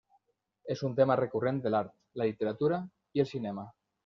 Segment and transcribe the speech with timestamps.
[0.75, 1.93] És un tema recurrent de l'art,
[2.23, 2.81] la literatura
[3.19, 3.69] i el cinema.